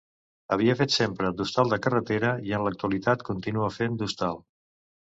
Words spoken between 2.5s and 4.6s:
en l'actualitat continua fent d'hostal.